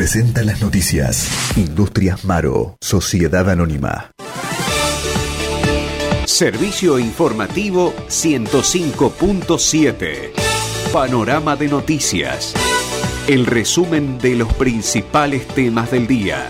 presenta 0.00 0.40
las 0.42 0.62
noticias. 0.62 1.28
Industrias 1.58 2.24
Maro, 2.24 2.78
Sociedad 2.80 3.50
Anónima. 3.50 4.12
Servicio 6.24 6.98
informativo 6.98 7.92
105.7. 8.08 10.30
Panorama 10.90 11.54
de 11.54 11.68
noticias. 11.68 12.54
El 13.28 13.44
resumen 13.44 14.16
de 14.16 14.36
los 14.36 14.50
principales 14.54 15.46
temas 15.48 15.90
del 15.90 16.06
día. 16.06 16.48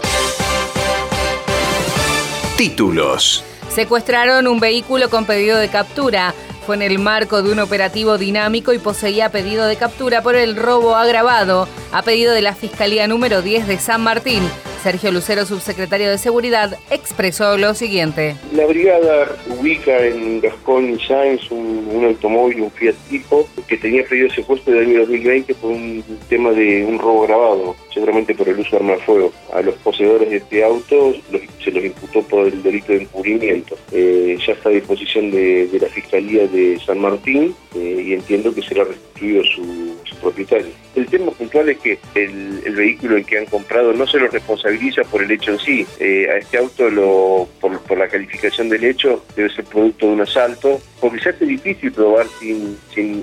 Títulos. 2.57 3.43
Secuestraron 3.75 4.47
un 4.47 4.61
vehículo 4.61 5.11
con 5.11 5.27
pedido 5.27 5.59
de 5.59 5.69
captura. 5.69 6.37
En 6.73 6.83
el 6.83 6.99
marco 7.01 7.43
de 7.43 7.51
un 7.51 7.59
operativo 7.59 8.17
dinámico 8.17 8.73
y 8.73 8.79
poseía 8.79 9.31
pedido 9.31 9.67
de 9.67 9.77
captura 9.77 10.23
por 10.23 10.37
el 10.37 10.55
robo 10.55 10.95
agravado 10.95 11.67
a 11.91 12.03
pedido 12.03 12.33
de 12.33 12.43
la 12.43 12.55
Fiscalía 12.55 13.09
número 13.09 13.43
10 13.43 13.67
de 13.67 13.79
San 13.79 14.03
Martín. 14.03 14.43
Sergio 14.83 15.13
Lucero, 15.13 15.45
subsecretario 15.45 16.11
de 16.11 16.17
Seguridad, 16.17 16.79
expresó 16.91 17.59
lo 17.59 17.75
siguiente. 17.75 18.37
La 18.55 18.65
brigada 18.67 19.29
ubica 19.49 20.07
en 20.07 20.41
Gascón 20.41 20.91
y 20.95 20.99
Sáenz 21.07 21.51
un, 21.51 22.05
automóvil, 22.05 22.63
un 22.63 22.71
Fiat 22.71 22.95
Tipo, 23.09 23.47
que 23.69 23.77
tenía 23.77 24.05
pedido 24.05 24.31
secuestro 24.31 24.73
del 24.73 24.87
año 24.87 25.01
2020 25.01 25.55
por 25.57 25.71
un 25.71 26.03
tema 26.29 26.51
de 26.53 26.85
un 26.85 26.99
robo 26.99 27.23
grabado, 27.23 27.77
seguramente 27.93 28.35
por 28.35 28.49
el 28.49 28.59
uso 28.59 28.71
de 28.71 28.77
arma 28.79 28.93
de 28.93 28.99
fuego. 29.01 29.33
A 29.53 29.61
los 29.61 29.75
poseedores 29.77 30.31
de 30.31 30.37
este 30.39 30.65
auto 30.65 31.15
se 31.63 31.71
los 31.71 31.85
imputó 31.85 32.23
por 32.23 32.47
el 32.47 32.63
delito 32.63 32.93
de 32.93 33.03
encubrimiento. 33.03 33.77
Eh, 33.93 34.39
ya 34.47 34.55
está 34.55 34.71
a 34.71 34.73
disposición 34.73 35.31
de, 35.31 35.69
la 35.81 35.89
Fiscalía 35.89 36.47
de 36.47 36.79
San 36.85 36.99
Martín 36.99 37.55
eh, 37.75 38.05
y 38.07 38.15
entiendo 38.15 38.55
que 38.55 38.63
será 38.63 38.85
restituido 38.85 39.43
su, 39.45 39.90
propietario. 40.21 40.69
El 40.95 41.07
tema 41.07 41.33
puntual 41.33 41.69
es 41.71 41.79
que 41.79 41.99
el, 42.15 42.75
vehículo 42.75 43.17
el 43.17 43.27
que 43.27 43.39
han 43.39 43.47
comprado 43.47 43.93
no 43.93 44.07
se 44.07 44.19
lo 44.19 44.29
responsabiliza 44.29 45.03
por 45.05 45.23
el 45.23 45.31
hecho 45.31 45.53
en 45.53 45.59
sí. 45.59 45.87
Eh, 45.99 46.29
a 46.31 46.37
este 46.39 46.59
auto, 46.59 46.89
lo, 46.91 47.49
por, 47.61 47.99
la 47.99 48.09
calificación 48.09 48.69
del 48.69 48.85
hecho, 48.85 49.25
debe 49.37 49.51
ser 49.51 49.65
producto 49.65 50.07
de 50.07 50.13
un 50.13 50.21
asalto, 50.21 50.81
porque 51.01 51.21
se 51.21 51.31
hace 51.31 51.45
difícil 51.45 51.93
probar 51.93 52.27
sin, 52.39 52.77
sin, 52.95 53.21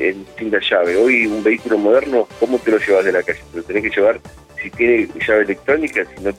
la 0.52 0.60
llave. 0.60 0.96
Hoy 0.96 1.26
un 1.26 1.44
vehículo 1.44 1.78
moderno, 1.78 2.28
¿cómo 2.40 2.58
te 2.60 2.72
lo 2.72 2.78
llevas 2.80 3.06
de 3.06 3.12
la 3.12 3.24
calle? 3.24 3.40
Lo 3.54 3.64
tenés 3.64 3.84
que 3.84 3.90
llevar 3.90 4.20
si 4.62 4.70
tiene 4.72 5.08
llave 5.28 5.44
electrónica, 5.44 6.04
si 6.06 6.24
no, 6.24 6.32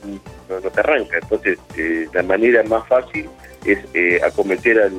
no, 0.49 0.71
te 0.71 0.81
arranca. 0.81 1.19
Entonces, 1.23 1.59
eh, 1.77 2.07
la 2.13 2.23
manera 2.23 2.63
más 2.65 2.87
fácil 2.89 3.29
es 3.65 3.79
eh, 3.95 4.21
acometer 4.25 4.81
al 4.81 4.93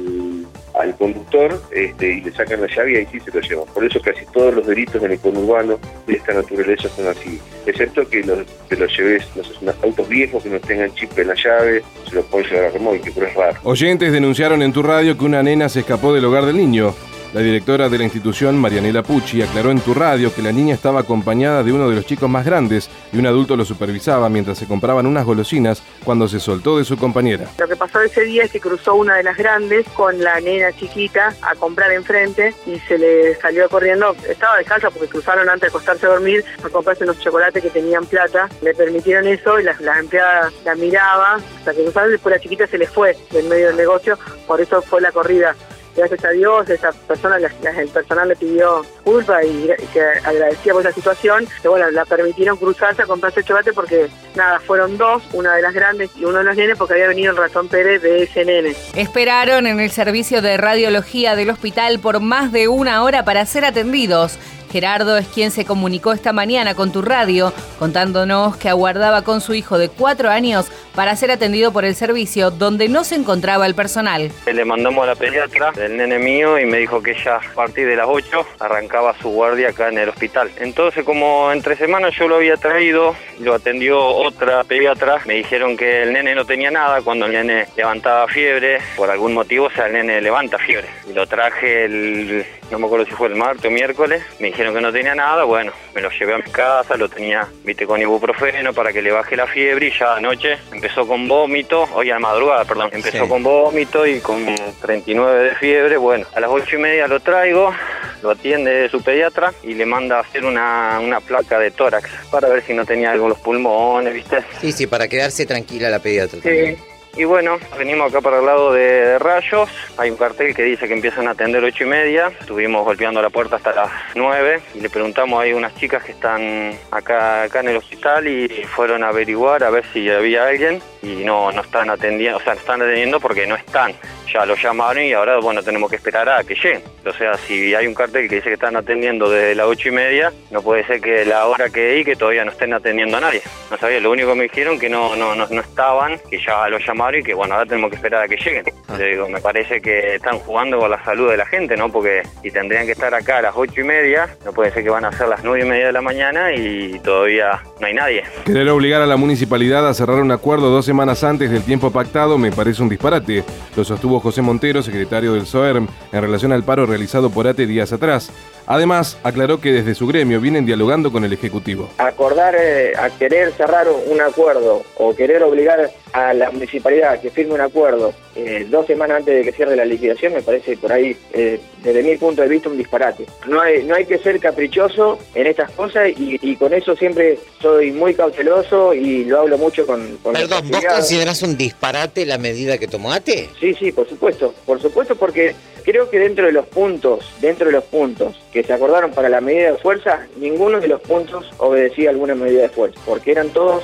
al 0.76 0.96
conductor 0.96 1.62
este, 1.72 2.14
y 2.14 2.22
le 2.22 2.32
sacan 2.32 2.62
la 2.62 2.68
llave 2.68 2.94
y 2.94 2.96
ahí 2.98 3.08
sí 3.12 3.20
se 3.20 3.32
lo 3.32 3.42
llevan. 3.42 3.66
Por 3.74 3.84
eso 3.86 4.00
casi 4.02 4.26
todos 4.28 4.54
los 4.54 4.68
delitos 4.68 5.02
en 5.04 5.12
el 5.12 5.20
conurbano 5.20 5.80
de 6.08 6.14
esta 6.14 6.34
naturaleza 6.34 6.90
son 6.90 7.08
así, 7.08 7.40
excepto 7.66 8.08
que 8.08 8.24
los, 8.24 8.40
que 8.70 8.76
los 8.76 8.98
lleves, 8.98 9.28
no 9.62 9.74
autos 9.84 10.08
viejos 10.08 10.44
que 10.44 10.50
no 10.50 10.60
tengan 10.60 10.94
chip 10.96 11.18
en 11.18 11.28
la 11.28 11.36
llave, 11.36 11.84
se 12.08 12.16
los 12.16 12.26
pueden 12.26 12.50
llevar 12.50 12.66
a 12.66 12.70
remolque, 12.70 13.12
pero 13.14 13.28
es 13.28 13.34
raro. 13.36 13.60
Oyentes 13.64 14.12
denunciaron 14.12 14.62
en 14.62 14.74
tu 14.74 14.84
radio 14.84 15.18
que 15.18 15.26
una 15.26 15.44
nena 15.44 15.70
se 15.70 15.82
escapó 15.82 16.14
del 16.14 16.26
hogar 16.26 16.46
del 16.46 16.58
niño. 16.58 16.94
La 17.32 17.42
directora 17.42 17.90
de 17.90 17.98
la 18.00 18.06
institución, 18.06 18.58
Marianela 18.58 19.04
Pucci, 19.04 19.44
aclaró 19.44 19.70
en 19.70 19.82
tu 19.82 19.94
radio 19.94 20.34
que 20.34 20.42
la 20.42 20.52
niña 20.52 20.74
estaba 20.74 21.02
acompañada 21.02 21.62
de 21.62 21.72
uno 21.72 21.88
de 21.88 21.96
los 21.96 22.06
chicos 22.08 22.28
más 22.28 22.44
grandes 22.44 22.90
y 23.14 23.20
un 23.20 23.28
adulto 23.28 23.56
lo 23.56 23.66
supervisaba 23.66 24.30
mientras 24.30 24.58
se 24.58 24.66
compraban 24.66 25.06
unas 25.06 25.26
golosinas 25.26 25.84
cuando 26.04 26.28
se 26.28 26.40
soltó 26.40 26.80
de 26.80 26.86
su 26.86 26.98
compañera. 26.98 27.46
Lo 27.60 27.68
que 27.68 27.76
pasó 27.76 28.02
ese 28.02 28.24
día 28.24 28.46
es 28.46 28.52
que 28.52 28.60
cruzó 28.60 28.96
una 28.96 29.16
de 29.16 29.22
las 29.22 29.38
grandes 29.38 29.88
con 29.90 30.20
la 30.24 30.40
nena 30.40 30.74
chiquita 30.74 31.36
a 31.44 31.54
comprar 31.54 31.92
enfrente 31.92 32.56
y 32.66 32.80
se 32.80 32.98
le 32.98 33.36
salió 33.36 33.70
corriendo. 33.70 34.16
Estaba 34.28 34.58
descalza 34.58 34.90
porque 34.90 35.08
cruzaron 35.08 35.48
antes 35.50 35.62
de 35.62 35.68
acostarse 35.68 36.08
a 36.08 36.10
dormir 36.10 36.44
a 36.64 36.70
comprarse 36.70 37.04
unos 37.04 37.20
chocolates 37.20 37.62
que 37.62 37.70
tenían 37.70 38.08
plata. 38.08 38.50
Le 38.64 38.74
permitieron 38.74 39.28
eso 39.28 39.60
y 39.60 39.64
la, 39.64 39.76
la 39.82 40.00
empleada 40.00 40.52
la 40.66 40.74
miraba 40.74 41.36
hasta 41.36 41.76
que 41.76 41.84
cruzaron. 41.84 42.10
Después 42.10 42.34
la 42.34 42.42
chiquita 42.42 42.66
se 42.66 42.80
le 42.80 42.88
fue 42.88 43.16
del 43.30 43.46
medio 43.48 43.68
del 43.68 43.78
negocio, 43.78 44.18
por 44.48 44.60
eso 44.60 44.82
fue 44.82 45.00
la 45.00 45.12
corrida 45.12 45.56
gracias 46.00 46.26
a 46.26 46.30
Dios, 46.30 46.70
esa 46.70 46.92
persona, 46.92 47.38
el 47.38 47.88
personal 47.90 48.28
le 48.28 48.36
pidió 48.36 48.86
culpa 49.04 49.44
y, 49.44 49.70
que 49.94 50.02
agradecía 50.02 50.74
por 50.74 50.82
esa 50.82 50.92
situación, 50.92 51.48
que 51.62 51.68
bueno, 51.68 51.90
la 51.92 52.06
permitieron 52.06 52.58
cruzarse 52.58 53.04
a 53.04 53.06
comprarse 53.06 53.44
chocolate 53.44 53.74
porque 53.74 54.10
nada, 54.36 54.60
fueron 54.60 54.98
dos, 54.98 55.24
una 55.34 55.56
de 55.56 55.62
las 55.62 55.74
grandes 55.74 56.10
y 56.16 56.26
uno 56.26 56.40
de 56.40 56.44
los 56.44 56.56
nenes 56.56 56.78
porque 56.78 56.94
había 56.94 57.08
venido 57.08 57.32
el 57.32 57.38
ratón 57.38 57.68
Pérez 57.68 58.02
de 58.02 58.24
ese 58.24 58.46
nene. 58.46 58.76
Esperaron 58.96 59.68
en 59.68 59.80
el 59.80 59.92
servicio 59.92 60.42
de 60.42 60.58
radiología 60.58 61.36
del 61.36 61.50
hospital 61.50 62.00
por 62.00 62.20
más 62.20 62.52
de 62.52 62.68
una 62.68 63.04
hora 63.04 63.26
para 63.26 63.46
ser 63.46 63.66
atendidos. 63.66 64.38
Gerardo 64.72 65.18
es 65.18 65.28
quien 65.28 65.52
se 65.52 65.66
comunicó 65.66 66.14
esta 66.14 66.34
mañana 66.34 66.76
con 66.76 66.92
tu 66.92 67.02
radio, 67.02 67.54
contándonos 67.80 68.58
que 68.58 68.70
aguardaba 68.70 69.24
con 69.24 69.42
su 69.42 69.54
hijo 69.54 69.78
de 69.78 69.90
cuatro 69.90 70.30
años 70.30 70.72
para 70.96 71.16
ser 71.16 71.32
atendido 71.32 71.72
por 71.72 71.86
el 71.86 71.96
servicio 71.96 72.52
donde 72.52 72.90
no 72.90 73.04
se 73.04 73.16
encontraba 73.16 73.66
el 73.66 73.76
personal. 73.76 74.32
Le 74.46 74.66
mandamos 74.66 75.04
a 75.04 75.08
la 75.08 75.16
pediatra 75.16 75.72
del 75.72 75.98
nene 75.98 76.20
mío 76.20 76.60
y 76.60 76.66
me 76.66 76.78
dijo 76.78 77.02
que 77.02 77.12
ella 77.12 77.38
a 77.38 77.54
partir 77.54 77.88
de 77.88 77.96
las 77.96 78.08
8 78.08 78.46
arrancaba 78.60 79.16
su 79.22 79.30
guardia 79.30 79.70
acá 79.70 79.90
en 79.90 79.98
el 79.98 80.10
hospital. 80.10 80.52
Entonces 80.58 81.04
como 81.04 81.52
entre 81.52 81.76
semanas 81.76 82.14
yo 82.18 82.28
lo 82.28 82.36
había 82.36 82.58
traído, 82.58 83.16
lo 83.40 83.56
atendió 83.56 84.00
otra 84.04 84.64
pediatra, 84.64 85.20
me 85.26 85.36
dijeron 85.36 85.78
que 85.78 86.04
el 86.04 86.14
nene 86.14 86.36
no 86.36 86.46
tenía 86.46 86.70
nada 86.70 87.02
cuando 87.02 87.26
el 87.26 87.32
nene 87.32 87.68
levantaba 87.76 88.28
fiebre, 88.28 88.80
por 88.96 89.10
algún 89.10 89.34
motivo, 89.34 89.68
o 89.68 89.72
sea, 89.72 89.88
el 89.88 89.94
nene 89.94 90.22
levanta 90.22 90.58
fiebre. 90.58 90.88
Lo 91.14 91.26
traje 91.28 91.86
el, 91.86 92.46
no 92.72 92.80
me 92.80 92.86
acuerdo 92.86 93.06
si 93.06 93.12
fue 93.12 93.28
el 93.28 93.36
martes 93.36 93.66
o 93.66 93.72
miércoles, 93.72 94.24
me 94.40 94.48
dijeron 94.48 94.74
que 94.74 94.82
no 94.82 94.92
tenía 94.92 95.16
nada, 95.16 95.44
bueno, 95.44 95.72
me 95.94 96.02
lo 96.02 96.10
llevé 96.10 96.34
a 96.34 96.38
mi 96.38 96.52
casa, 96.52 96.96
lo 96.98 97.10
tenía, 97.10 97.48
viste, 97.64 97.86
con 97.86 98.02
ibuprofeno 98.02 98.74
para 98.74 98.94
que 98.94 99.02
le 99.02 99.12
baje 99.12 99.36
la 99.36 99.48
fiebre 99.48 99.88
y 99.88 99.92
ya 99.98 100.16
anoche 100.16 100.58
empezó 100.72 101.08
con 101.08 101.28
vómito, 101.28 101.88
hoy 101.94 102.10
a 102.10 102.16
la 102.16 102.20
madrugada, 102.20 102.66
perdón, 102.66 102.90
empezó 102.92 103.28
con 103.28 103.44
vómito 103.44 104.06
y 104.06 104.20
con 104.20 104.46
39 104.82 105.44
de 105.44 105.56
fiebre, 105.56 105.98
bueno, 105.98 106.26
a 106.36 106.40
las 106.40 106.50
ocho 106.50 106.76
y 106.76 106.80
media 106.80 107.08
lo 107.08 107.20
traigo, 107.20 107.74
lo 108.22 108.32
atiende 108.32 108.90
su 108.90 109.02
pediatra 109.02 109.54
y 109.64 109.74
le 109.74 109.86
manda 109.86 110.18
a 110.18 110.22
hacer 110.22 110.46
una, 110.46 111.00
una 111.00 111.20
placa 111.22 111.60
de 111.60 111.72
tórax 111.72 112.10
para 112.30 112.50
ver 112.50 112.64
si 112.64 112.74
no 112.74 112.86
tenía 112.86 113.12
algo 113.12 113.26
en 113.26 113.30
los 113.30 113.40
pulmones, 113.40 114.14
viste. 114.14 114.44
Sí, 114.62 114.72
sí, 114.72 114.88
para 114.88 115.08
quedarse 115.08 115.46
tranquila 115.46 115.90
la 115.90 116.00
pediatra. 116.00 116.40
Sí. 116.42 116.78
Y 117.16 117.24
bueno, 117.26 117.58
venimos 117.78 118.10
acá 118.10 118.22
para 118.22 118.40
el 118.40 118.46
lado 118.46 118.72
de, 118.72 119.20
Rayos. 119.20 119.70
Hay 119.98 120.10
un 120.10 120.18
cartel 120.18 120.56
que 120.56 120.64
dice 120.64 120.88
que 120.88 120.94
empiezan 120.94 121.28
a 121.28 121.32
atender 121.32 121.64
ocho 121.64 121.84
y 121.84 121.88
media. 121.88 122.32
Estuvimos 122.40 122.86
golpeando 122.86 123.22
la 123.22 123.30
puerta 123.30 123.58
hasta 123.58 123.74
las 123.74 123.90
9 124.16 124.62
y 124.76 124.80
le 124.80 124.90
preguntamos, 124.90 125.42
hay 125.42 125.54
unas 125.54 125.76
chicas 125.76 126.04
que 126.04 126.12
están 126.14 126.74
acá, 126.92 127.44
acá 127.44 127.60
en 127.60 127.70
el 127.70 127.78
hospital 127.78 128.28
y 128.28 128.48
fueron 128.64 129.04
a 129.04 129.10
averiguar 129.10 129.64
a 129.64 129.70
ver 129.70 129.84
si 129.92 130.10
había 130.10 130.48
alguien 130.48 130.82
y 131.02 131.24
no, 131.26 131.52
no 131.52 131.62
están 131.62 131.90
atendiendo, 131.90 132.38
o 132.38 132.42
sea, 132.42 132.54
están 132.54 132.82
atendiendo 132.82 133.20
porque 133.20 133.48
no 133.48 133.56
están 133.56 133.94
ya 134.32 134.46
lo 134.46 134.56
llamaron 134.56 135.04
y 135.04 135.14
ahora, 135.14 135.40
bueno, 135.40 135.64
tenemos 135.64 135.90
que 135.90 135.96
esperar 135.96 136.30
a 136.30 136.44
que 136.44 136.56
lleguen. 136.56 136.82
O 137.06 137.14
sea, 137.14 137.36
si 137.36 137.74
hay 137.74 137.88
un 137.88 137.94
cartel 137.94 138.28
que 138.28 138.36
dice 138.36 138.50
que 138.50 138.54
están 138.54 138.76
atendiendo 138.76 139.30
desde 139.30 139.56
las 139.56 139.68
ocho 139.68 139.90
y 139.90 139.92
media, 139.92 140.32
no 140.52 140.62
puede 140.62 140.86
ser 140.86 141.02
que 141.02 141.26
la 141.26 141.46
hora 141.48 141.70
que 141.70 141.94
di 141.94 142.06
que 142.06 142.16
todavía 142.16 142.46
no 142.46 142.52
estén 142.52 142.74
atendiendo 142.74 143.18
a 143.18 143.22
nadie. 143.22 143.42
No 143.72 143.78
sabía, 143.78 144.00
lo 144.00 144.12
único 144.12 144.30
que 144.30 144.36
me 144.36 144.44
dijeron 144.44 144.80
que 144.80 144.90
no, 144.90 145.16
no, 145.16 145.36
no, 145.36 145.48
no 145.50 145.62
estaban, 145.62 146.20
que 146.30 146.40
ya 146.40 146.68
lo 146.70 146.78
llamaron 146.78 147.22
y 147.22 147.24
que, 147.24 147.34
bueno, 147.34 147.56
ahora 147.56 147.66
tenemos 147.66 147.90
que 147.90 147.96
esperar 147.96 148.24
a 148.24 148.28
que 148.28 148.36
lleguen. 148.36 148.66
Ah. 148.88 148.98
Le 148.98 149.10
digo, 149.12 149.30
me 149.30 149.40
parece 149.40 149.82
que 149.82 150.16
están 150.16 150.40
jugando 150.40 150.80
con 150.80 150.92
la 150.92 151.04
salud 151.04 151.30
de 151.30 151.38
la 151.38 151.46
gente, 151.46 151.76
¿no? 151.78 151.92
Porque 151.92 152.24
si 152.42 152.52
tendrían 152.52 152.86
que 152.86 152.92
estar 152.94 153.14
acá 153.14 153.38
a 153.38 153.42
las 153.42 153.54
ocho 153.56 153.82
y 153.82 153.84
media, 153.84 154.30
no 154.46 154.52
puede 154.52 154.72
ser 154.72 154.84
que 154.84 154.90
van 154.90 155.06
a 155.06 155.12
ser 155.12 155.28
las 155.28 155.44
nueve 155.44 155.66
y 155.66 155.70
media 155.70 155.88
de 155.88 155.94
la 155.94 156.02
mañana 156.02 156.54
y 156.54 157.00
todavía 157.00 157.62
no 157.80 157.88
hay 157.88 157.94
nadie. 157.94 158.24
Querer 158.46 158.70
obligar 158.70 159.02
a 159.02 159.06
la 159.06 159.18
municipalidad 159.18 159.88
a 159.88 159.94
cerrar 159.94 160.18
un 160.18 160.32
acuerdo 160.32 160.70
dos 160.70 160.86
semanas 160.86 161.24
antes 161.24 161.50
del 161.52 161.64
tiempo 161.64 161.92
pactado 161.92 162.38
me 162.38 162.52
parece 162.52 162.82
un 162.82 162.90
disparate. 162.90 163.44
Lo 163.80 163.86
sostuvo 163.86 164.20
José 164.20 164.42
Montero, 164.42 164.84
secretario 164.84 165.36
del 165.36 165.46
SOERM, 165.46 165.88
en 166.12 166.22
relación 166.22 166.52
al 166.52 166.66
paro 166.66 166.86
realizado 166.86 167.30
por 167.30 167.48
ATE 167.48 167.66
días 167.66 167.94
atrás. 167.94 168.30
Además, 168.66 169.18
aclaró 169.24 169.60
que 169.60 169.72
desde 169.72 169.96
su 169.96 170.08
gremio 170.08 170.40
vienen 170.40 170.66
dialogando 170.66 171.12
con 171.12 171.24
el 171.24 171.34
Ejecutivo. 171.34 171.90
Acordar 171.98 172.56
eh, 172.60 172.94
a 172.98 173.10
querer 173.10 173.52
cerrar 173.54 173.88
un 173.90 174.22
acuerdo 174.22 174.84
o 174.98 175.16
querer 175.16 175.44
obligar 175.44 175.92
a 176.14 176.34
la 176.34 176.52
municipalidad 176.52 177.20
que 177.22 177.30
firme 177.30 177.54
un 177.54 177.62
acuerdo 177.62 178.14
eh, 178.36 178.66
dos 178.70 178.88
semanas 178.88 179.18
antes 179.18 179.36
de 179.36 179.44
que 179.44 179.52
cierre 179.52 179.76
la 179.76 179.86
liquidación 179.86 180.34
me 180.34 180.42
parece 180.42 180.78
por 180.78 180.92
ahí, 180.92 181.16
eh, 181.34 181.60
desde 181.84 182.04
mi 182.04 182.16
punto 182.18 182.42
de 182.42 182.48
vista, 182.48 182.70
un 182.70 182.78
disparate. 182.78 183.26
No 183.48 183.60
hay, 183.60 183.84
no 183.84 183.96
hay 183.96 184.06
que 184.06 184.18
ser 184.18 184.40
caprichoso 184.40 185.20
en 185.36 185.48
estas 185.48 185.72
cosas 185.72 186.10
y, 186.16 186.56
con 186.56 186.74
eso 186.74 186.96
siempre 186.96 187.40
soy 187.62 187.92
muy 187.92 188.14
cauteloso 188.14 188.94
y 188.94 189.26
lo 189.26 189.42
hablo 189.42 189.58
mucho 189.58 189.86
con... 189.86 190.18
con 190.18 190.34
Perdón, 190.34 190.70
¿vos 190.70 190.84
considerás 190.86 191.42
un 191.42 191.58
disparate 191.58 192.26
la 192.26 192.38
medida 192.38 192.78
que 192.78 192.88
tomó 192.88 193.12
ATE? 193.12 193.50
Sí, 193.60 193.74
sí, 193.74 193.92
por 193.92 194.08
supuesto, 194.08 194.54
por 194.66 194.82
supuesto 194.82 195.16
porque 195.16 195.56
creo 195.90 196.08
que 196.12 196.20
dentro 196.20 196.46
de 196.46 196.52
los 196.52 196.68
puntos, 196.68 197.26
dentro 197.42 197.66
de 197.66 197.72
los 197.72 197.84
puntos 197.84 198.40
que 198.54 198.64
se 198.64 198.74
acordaron 198.74 199.10
para 199.10 199.28
la 199.28 199.42
medida 199.42 199.72
de 199.72 199.78
fuerza, 199.80 200.28
ninguno 200.38 200.80
de 200.80 200.88
los 200.88 201.02
puntos 201.02 201.52
obedecía 201.58 202.12
alguna 202.12 202.36
medida 202.36 202.62
de 202.62 202.70
fuerza, 202.70 203.00
porque 203.08 203.32
eran 203.32 203.50
todos 203.50 203.82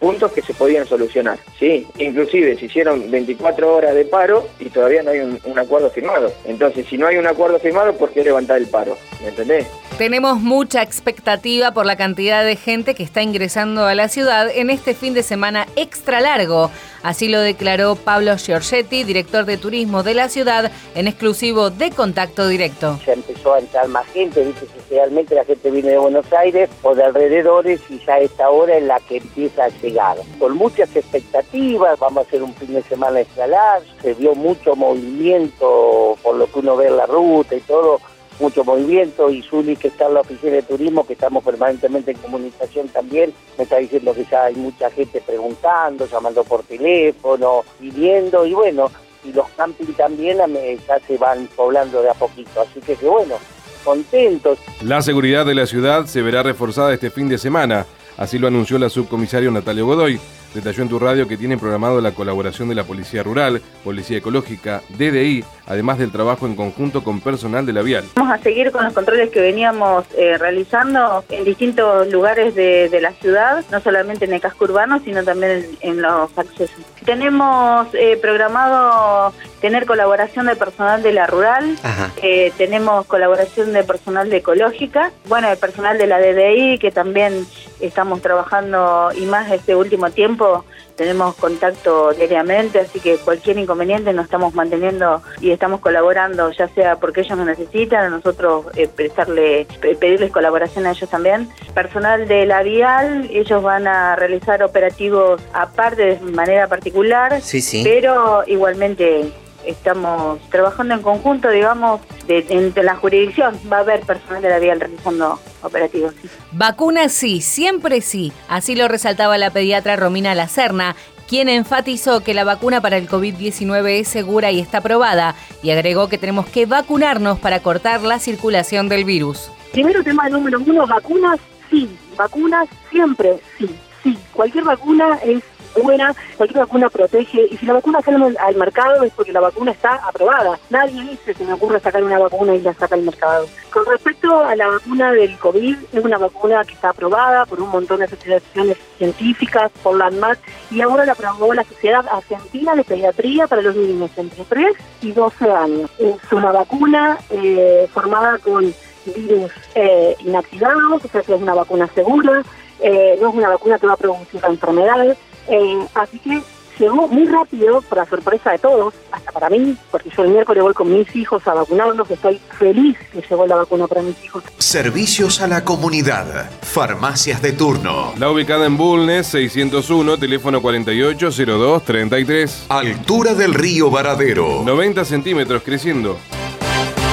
puntos 0.00 0.32
que 0.32 0.40
se 0.40 0.54
podían 0.54 0.86
solucionar. 0.86 1.38
Sí, 1.58 1.86
inclusive 1.98 2.56
se 2.56 2.64
hicieron 2.64 3.10
24 3.10 3.76
horas 3.76 3.94
de 3.94 4.06
paro 4.06 4.48
y 4.58 4.70
todavía 4.70 5.02
no 5.02 5.10
hay 5.10 5.20
un, 5.20 5.38
un 5.44 5.58
acuerdo 5.58 5.90
firmado. 5.90 6.32
Entonces, 6.46 6.86
si 6.88 6.96
no 6.96 7.06
hay 7.06 7.18
un 7.18 7.26
acuerdo 7.26 7.58
firmado, 7.58 7.92
¿por 7.98 8.10
qué 8.10 8.24
levantar 8.24 8.56
el 8.56 8.66
paro? 8.68 8.96
¿Me 9.20 9.28
entendés? 9.28 9.66
Tenemos 9.98 10.40
mucha 10.40 10.82
expectativa 10.82 11.72
por 11.72 11.86
la 11.86 11.96
cantidad 11.96 12.44
de 12.44 12.56
gente 12.56 12.94
que 12.94 13.02
está 13.02 13.22
ingresando 13.22 13.84
a 13.84 13.94
la 13.94 14.08
ciudad 14.08 14.48
en 14.52 14.70
este 14.70 14.94
fin 14.94 15.14
de 15.14 15.22
semana 15.22 15.66
extra 15.76 16.20
largo. 16.20 16.70
Así 17.02 17.28
lo 17.28 17.40
declaró 17.40 17.94
Pablo 17.96 18.36
Giorgetti, 18.36 19.04
director 19.04 19.44
de 19.44 19.58
turismo 19.58 20.02
de 20.02 20.14
la 20.14 20.28
ciudad, 20.28 20.72
en 20.94 21.08
exclusivo 21.08 21.70
de 21.70 21.90
Contacto 21.90 22.48
Directo. 22.48 22.98
Ya 23.06 23.12
empezó 23.12 23.54
a 23.54 23.58
entrar 23.58 23.86
más 23.88 24.06
gente, 24.08 24.44
dice 24.44 24.66
que 24.66 24.94
realmente 24.94 25.34
la 25.34 25.44
gente 25.44 25.70
viene 25.70 25.90
de 25.90 25.98
Buenos 25.98 26.32
Aires 26.32 26.70
o 26.82 26.94
de 26.94 27.04
alrededores 27.04 27.80
y 27.88 27.98
ya 28.04 28.18
esta 28.18 28.50
hora 28.50 28.76
es 28.76 28.84
la 28.84 28.98
que 29.00 29.18
empieza 29.18 29.64
a 29.64 29.68
llegar. 29.68 30.16
Con 30.38 30.56
muchas 30.56 30.94
expectativas, 30.96 31.98
vamos 31.98 32.24
a 32.24 32.28
hacer 32.28 32.42
un 32.42 32.54
fin 32.54 32.72
de 32.72 32.82
semana 32.82 33.20
extra 33.20 33.46
largo, 33.46 33.86
se 34.00 34.14
vio 34.14 34.34
mucho 34.34 34.74
movimiento 34.74 36.16
por 36.22 36.36
lo 36.36 36.50
que 36.50 36.58
uno 36.60 36.76
ve 36.76 36.90
la 36.90 37.06
ruta 37.06 37.54
y 37.54 37.60
todo 37.60 38.00
mucho 38.42 38.64
movimiento 38.64 39.30
y 39.30 39.40
Zuli 39.40 39.76
que 39.76 39.88
está 39.88 40.08
en 40.08 40.14
la 40.14 40.20
oficina 40.20 40.52
de 40.52 40.62
turismo, 40.62 41.06
que 41.06 41.14
estamos 41.14 41.44
permanentemente 41.44 42.10
en 42.10 42.18
comunicación 42.18 42.88
también, 42.88 43.32
me 43.56 43.64
está 43.64 43.78
diciendo 43.78 44.12
que 44.12 44.26
ya 44.30 44.44
hay 44.44 44.56
mucha 44.56 44.90
gente 44.90 45.22
preguntando, 45.24 46.06
llamando 46.06 46.44
por 46.44 46.64
teléfono, 46.64 47.64
pidiendo 47.80 48.44
y 48.44 48.52
bueno, 48.52 48.90
y 49.24 49.32
los 49.32 49.48
campings 49.50 49.96
también 49.96 50.38
ya 50.86 50.98
se 51.06 51.16
van 51.16 51.48
poblando 51.54 52.02
de 52.02 52.10
a 52.10 52.14
poquito, 52.14 52.60
así 52.60 52.80
que 52.80 52.96
que 52.96 53.06
bueno, 53.06 53.36
contentos. 53.84 54.58
La 54.82 55.00
seguridad 55.00 55.46
de 55.46 55.54
la 55.54 55.66
ciudad 55.66 56.06
se 56.06 56.20
verá 56.20 56.42
reforzada 56.42 56.92
este 56.92 57.10
fin 57.10 57.28
de 57.28 57.38
semana, 57.38 57.86
así 58.16 58.38
lo 58.38 58.48
anunció 58.48 58.78
la 58.78 58.88
subcomisario 58.88 59.50
Natalia 59.52 59.84
Godoy 59.84 60.20
detalló 60.54 60.82
en 60.82 60.88
tu 60.88 60.98
radio 60.98 61.28
que 61.28 61.36
tiene 61.36 61.58
programado 61.58 62.00
la 62.00 62.12
colaboración 62.12 62.68
de 62.68 62.74
la 62.74 62.84
Policía 62.84 63.22
Rural, 63.22 63.62
Policía 63.84 64.18
Ecológica, 64.18 64.82
DDI, 64.90 65.44
además 65.66 65.98
del 65.98 66.12
trabajo 66.12 66.46
en 66.46 66.54
conjunto 66.54 67.02
con 67.02 67.20
personal 67.20 67.66
de 67.66 67.72
la 67.72 67.82
Vial. 67.82 68.04
Vamos 68.16 68.32
a 68.32 68.42
seguir 68.42 68.70
con 68.70 68.84
los 68.84 68.92
controles 68.92 69.30
que 69.30 69.40
veníamos 69.40 70.04
eh, 70.16 70.36
realizando 70.38 71.24
en 71.28 71.44
distintos 71.44 72.10
lugares 72.10 72.54
de, 72.54 72.90
la 73.02 73.12
ciudad, 73.12 73.64
no 73.70 73.80
solamente 73.80 74.26
en 74.26 74.32
el 74.32 74.40
casco 74.40 74.64
urbano, 74.64 75.00
sino 75.00 75.24
también 75.24 75.66
en, 75.80 76.02
los 76.02 76.36
accesos. 76.36 76.84
Tenemos 77.04 77.88
eh, 77.94 78.18
programado 78.20 79.32
tener 79.62 79.86
colaboración 79.86 80.46
de 80.46 80.56
personal 80.56 81.02
de 81.04 81.12
la 81.12 81.28
rural, 81.28 81.78
eh, 82.20 82.52
tenemos 82.58 83.06
colaboración 83.06 83.72
de 83.72 83.84
personal 83.84 84.28
de 84.28 84.38
ecológica, 84.38 85.12
bueno, 85.28 85.48
el 85.48 85.56
personal 85.56 85.96
de 85.98 86.08
la 86.08 86.18
DDI 86.18 86.78
que 86.78 86.90
también 86.90 87.46
estamos 87.80 88.20
trabajando 88.20 89.10
y 89.16 89.24
más 89.24 89.50
este 89.52 89.76
último 89.76 90.10
tiempo 90.10 90.64
tenemos 90.96 91.36
contacto 91.36 92.12
diariamente, 92.12 92.80
así 92.80 92.98
que 92.98 93.16
cualquier 93.18 93.58
inconveniente 93.58 94.12
nos 94.12 94.24
estamos 94.24 94.52
manteniendo 94.54 95.22
y 95.40 95.50
estamos 95.50 95.80
colaborando, 95.80 96.50
ya 96.50 96.66
sea 96.68 96.96
porque 96.96 97.20
ellos 97.20 97.38
nos 97.38 97.46
necesitan, 97.46 98.04
a 98.06 98.08
nosotros 98.10 98.66
eh, 98.76 98.88
prestarle, 98.88 99.66
pedirles 99.80 100.32
colaboración 100.32 100.86
a 100.86 100.90
ellos 100.90 101.08
también. 101.08 101.48
Personal 101.72 102.26
de 102.26 102.46
la 102.46 102.62
Vial, 102.62 103.30
ellos 103.32 103.62
van 103.62 103.86
a 103.86 104.16
realizar 104.16 104.62
operativos 104.62 105.40
aparte 105.52 106.02
de 106.02 106.20
manera 106.32 106.66
particular, 106.66 107.40
pero 107.84 108.42
igualmente 108.46 109.32
estamos 109.66 110.40
trabajando 110.50 110.94
en 110.94 111.02
conjunto, 111.02 111.50
digamos, 111.50 112.00
de, 112.26 112.44
entre 112.48 112.82
la 112.82 112.96
jurisdicción. 112.96 113.58
Va 113.70 113.78
a 113.78 113.80
haber 113.80 114.00
personal 114.00 114.42
de 114.42 114.48
la 114.48 114.58
Vial 114.58 114.80
realizando 114.80 115.38
operativos. 115.62 116.14
Vacunas 116.52 117.12
sí, 117.12 117.40
siempre 117.40 118.00
sí. 118.00 118.32
Así 118.48 118.74
lo 118.74 118.88
resaltaba 118.88 119.38
la 119.38 119.50
pediatra 119.50 119.96
Romina 119.96 120.34
Lacerna, 120.34 120.96
quien 121.28 121.48
enfatizó 121.48 122.20
que 122.20 122.34
la 122.34 122.44
vacuna 122.44 122.80
para 122.80 122.98
el 122.98 123.08
COVID-19 123.08 124.00
es 124.00 124.08
segura 124.08 124.50
y 124.50 124.60
está 124.60 124.78
aprobada, 124.78 125.34
y 125.62 125.70
agregó 125.70 126.08
que 126.08 126.18
tenemos 126.18 126.46
que 126.46 126.66
vacunarnos 126.66 127.38
para 127.38 127.60
cortar 127.60 128.02
la 128.02 128.18
circulación 128.18 128.88
del 128.88 129.04
virus. 129.04 129.50
Primero 129.72 130.02
tema 130.02 130.28
número 130.28 130.60
uno, 130.60 130.86
vacunas 130.86 131.40
sí, 131.70 131.88
vacunas 132.18 132.68
siempre 132.90 133.40
sí, 133.56 133.70
sí. 134.02 134.18
Cualquier 134.34 134.64
vacuna 134.64 135.18
es 135.24 135.42
buena, 135.80 136.14
cualquier 136.36 136.60
vacuna 136.60 136.90
protege, 136.90 137.46
y 137.50 137.56
si 137.56 137.66
la 137.66 137.74
vacuna 137.74 138.00
sale 138.02 138.36
al 138.38 138.56
mercado 138.56 139.02
es 139.02 139.12
porque 139.12 139.32
la 139.32 139.40
vacuna 139.40 139.72
está 139.72 139.94
aprobada. 140.06 140.58
Nadie 140.70 141.02
dice 141.02 141.34
que 141.34 141.44
me 141.44 141.54
ocurre 141.54 141.80
sacar 141.80 142.02
una 142.02 142.18
vacuna 142.18 142.54
y 142.54 142.60
la 142.60 142.74
saca 142.74 142.94
al 142.94 143.02
mercado. 143.02 143.46
Con 143.72 143.86
respecto 143.86 144.44
a 144.44 144.54
la 144.54 144.68
vacuna 144.68 145.12
del 145.12 145.38
COVID, 145.38 145.76
es 145.92 146.04
una 146.04 146.18
vacuna 146.18 146.64
que 146.64 146.74
está 146.74 146.90
aprobada 146.90 147.46
por 147.46 147.60
un 147.60 147.70
montón 147.70 147.98
de 148.00 148.04
asociaciones 148.04 148.76
científicas, 148.98 149.70
por 149.82 149.96
la 149.96 150.06
ANMAT, 150.06 150.38
y 150.70 150.80
ahora 150.80 151.06
la 151.06 151.12
aprobó 151.12 151.54
la 151.54 151.64
Sociedad 151.64 152.04
Argentina 152.10 152.74
de 152.74 152.84
Pediatría 152.84 153.46
para 153.46 153.62
los 153.62 153.76
niños 153.76 154.10
entre 154.16 154.44
3 154.44 154.76
y 155.02 155.12
12 155.12 155.50
años. 155.50 155.90
Es 155.98 156.32
una 156.32 156.52
vacuna 156.52 157.18
eh, 157.30 157.88
formada 157.92 158.38
con 158.38 158.74
virus 159.06 159.50
eh, 159.74 160.16
inactivados, 160.20 161.04
o 161.04 161.08
sea 161.08 161.22
que 161.22 161.34
es 161.34 161.40
una 161.40 161.54
vacuna 161.54 161.88
segura, 161.94 162.42
eh, 162.80 163.18
no 163.20 163.28
es 163.28 163.34
una 163.34 163.48
vacuna 163.48 163.78
que 163.78 163.86
va 163.86 163.94
a 163.94 163.96
producir 163.96 164.40
la 164.40 164.48
enfermedad, 164.48 165.16
eh, 165.48 165.86
así 165.94 166.18
que 166.18 166.42
llegó 166.78 167.08
muy 167.08 167.26
rápido, 167.26 167.80
por 167.82 167.98
la 167.98 168.06
sorpresa 168.06 168.52
de 168.52 168.58
todos, 168.58 168.94
hasta 169.10 169.32
para 169.32 169.50
mí, 169.50 169.76
porque 169.90 170.10
yo 170.16 170.24
el 170.24 170.30
miércoles 170.30 170.62
voy 170.62 170.74
con 170.74 170.92
mis 170.92 171.14
hijos 171.14 171.46
a 171.46 171.54
vacunarlos, 171.54 172.10
estoy 172.10 172.40
feliz 172.58 172.96
que 173.12 173.22
llegó 173.28 173.46
la 173.46 173.56
vacuna 173.56 173.86
para 173.86 174.02
mis 174.02 174.22
hijos. 174.24 174.42
Servicios 174.58 175.40
a 175.40 175.46
la 175.46 175.64
comunidad, 175.64 176.50
farmacias 176.62 177.42
de 177.42 177.52
turno. 177.52 178.12
La 178.18 178.30
ubicada 178.30 178.66
en 178.66 178.76
Bulnes, 178.76 179.26
601, 179.28 180.18
teléfono 180.18 180.60
480233. 180.60 182.66
Altura 182.68 183.34
del 183.34 183.54
río 183.54 183.90
Varadero. 183.90 184.62
90 184.64 185.04
centímetros 185.04 185.62
creciendo. 185.62 186.16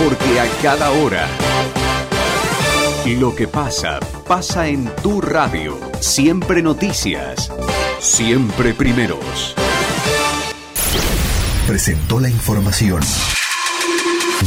Porque 0.02 0.40
a 0.40 0.48
cada 0.62 0.92
hora 0.92 1.28
lo 3.06 3.36
que 3.36 3.48
pasa, 3.48 4.00
pasa 4.28 4.68
en 4.68 4.90
tu 5.02 5.22
radio. 5.22 5.80
Siempre 6.00 6.62
noticias. 6.62 7.52
Siempre 8.00 8.74
primeros. 8.74 9.56
Presentó 11.68 12.20
la 12.20 12.30
información. 12.30 13.02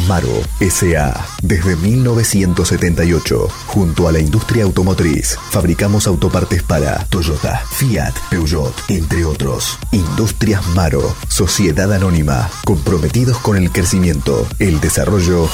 Maro 0.06 0.43
SA. 0.60 1.26
Desde 1.43 1.76
1978, 1.76 3.49
junto 3.66 4.08
a 4.08 4.12
la 4.12 4.20
industria 4.20 4.64
automotriz, 4.64 5.37
fabricamos 5.50 6.06
autopartes 6.06 6.62
para 6.62 7.05
Toyota, 7.06 7.62
Fiat, 7.72 8.14
Peugeot, 8.31 8.75
entre 8.88 9.25
otros. 9.25 9.78
Industrias 9.93 10.66
Maro, 10.69 11.14
Sociedad 11.28 11.93
Anónima, 11.93 12.48
comprometidos 12.64 13.38
con 13.38 13.56
el 13.56 13.70
crecimiento, 13.70 14.46
el 14.58 14.81
desarrollo 14.81 15.48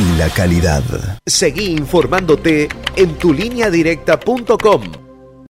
y 0.00 0.18
la 0.18 0.30
calidad. 0.30 0.82
Seguí 1.26 1.66
informándote 1.72 2.68
en 2.96 3.14
tulineadirecta.com 3.18 4.99